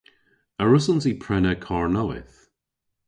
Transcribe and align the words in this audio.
A 0.61 0.63
wrussons 0.67 1.05
i 1.11 1.13
prena 1.23 1.53
karr 1.65 1.89
nowydh? 1.95 2.37